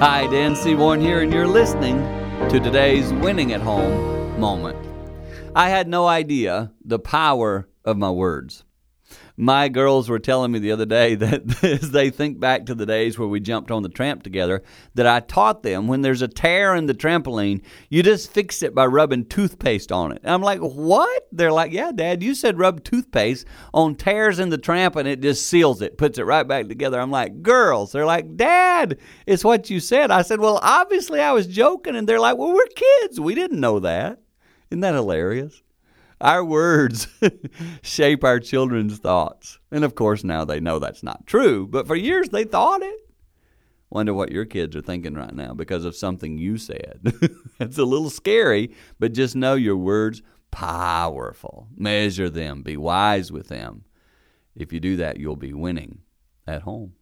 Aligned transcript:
Hi, 0.00 0.28
Dan 0.28 0.54
Seaborn 0.54 1.00
here, 1.00 1.22
and 1.22 1.32
you're 1.32 1.48
listening 1.48 1.98
to 2.50 2.60
today's 2.60 3.12
Winning 3.12 3.52
at 3.52 3.60
Home 3.60 4.38
moment. 4.38 4.78
I 5.56 5.70
had 5.70 5.88
no 5.88 6.06
idea 6.06 6.70
the 6.84 7.00
power 7.00 7.68
of 7.84 7.96
my 7.96 8.08
words. 8.08 8.62
My 9.36 9.68
girls 9.68 10.08
were 10.08 10.18
telling 10.18 10.50
me 10.50 10.58
the 10.58 10.72
other 10.72 10.84
day 10.84 11.14
that 11.16 11.62
as 11.62 11.92
they 11.92 12.10
think 12.10 12.40
back 12.40 12.66
to 12.66 12.74
the 12.74 12.86
days 12.86 13.18
where 13.18 13.28
we 13.28 13.40
jumped 13.40 13.70
on 13.70 13.82
the 13.82 13.88
tramp 13.88 14.22
together, 14.22 14.62
that 14.94 15.06
I 15.06 15.20
taught 15.20 15.62
them 15.62 15.86
when 15.86 16.02
there's 16.02 16.22
a 16.22 16.28
tear 16.28 16.74
in 16.74 16.86
the 16.86 16.94
trampoline, 16.94 17.62
you 17.88 18.02
just 18.02 18.32
fix 18.32 18.62
it 18.62 18.74
by 18.74 18.86
rubbing 18.86 19.26
toothpaste 19.26 19.92
on 19.92 20.12
it. 20.12 20.20
And 20.24 20.32
I'm 20.32 20.42
like, 20.42 20.60
what? 20.60 21.28
They're 21.30 21.52
like, 21.52 21.72
yeah, 21.72 21.92
Dad, 21.92 22.22
you 22.22 22.34
said 22.34 22.58
rub 22.58 22.82
toothpaste 22.82 23.46
on 23.72 23.94
tears 23.94 24.38
in 24.38 24.48
the 24.48 24.58
tramp 24.58 24.96
and 24.96 25.08
it 25.08 25.20
just 25.20 25.46
seals 25.46 25.82
it, 25.82 25.98
puts 25.98 26.18
it 26.18 26.24
right 26.24 26.46
back 26.46 26.68
together. 26.68 27.00
I'm 27.00 27.10
like, 27.10 27.42
girls. 27.42 27.92
They're 27.92 28.06
like, 28.06 28.36
Dad, 28.36 28.98
it's 29.26 29.44
what 29.44 29.70
you 29.70 29.80
said. 29.80 30.10
I 30.10 30.22
said, 30.22 30.40
well, 30.40 30.58
obviously 30.62 31.20
I 31.20 31.32
was 31.32 31.46
joking. 31.46 31.96
And 31.96 32.08
they're 32.08 32.20
like, 32.20 32.36
well, 32.36 32.52
we're 32.52 32.66
kids. 32.74 33.20
We 33.20 33.34
didn't 33.34 33.60
know 33.60 33.78
that. 33.80 34.20
Isn't 34.70 34.80
that 34.80 34.94
hilarious? 34.94 35.62
Our 36.20 36.44
words 36.44 37.06
shape 37.82 38.24
our 38.24 38.40
children's 38.40 38.98
thoughts. 38.98 39.58
And 39.70 39.84
of 39.84 39.94
course, 39.94 40.24
now 40.24 40.44
they 40.44 40.60
know 40.60 40.78
that's 40.78 41.02
not 41.02 41.26
true, 41.26 41.66
but 41.66 41.86
for 41.86 41.94
years 41.94 42.30
they 42.30 42.44
thought 42.44 42.82
it. 42.82 43.08
Wonder 43.90 44.12
what 44.12 44.32
your 44.32 44.44
kids 44.44 44.76
are 44.76 44.82
thinking 44.82 45.14
right 45.14 45.34
now 45.34 45.54
because 45.54 45.84
of 45.84 45.96
something 45.96 46.36
you 46.36 46.58
said. 46.58 47.00
it's 47.60 47.78
a 47.78 47.84
little 47.84 48.10
scary, 48.10 48.74
but 48.98 49.14
just 49.14 49.34
know 49.34 49.54
your 49.54 49.76
words 49.76 50.20
powerful. 50.50 51.68
Measure 51.76 52.28
them, 52.28 52.62
be 52.62 52.76
wise 52.76 53.32
with 53.32 53.48
them. 53.48 53.84
If 54.54 54.72
you 54.72 54.80
do 54.80 54.96
that, 54.96 55.18
you'll 55.18 55.36
be 55.36 55.54
winning 55.54 56.00
at 56.46 56.62
home. 56.62 56.94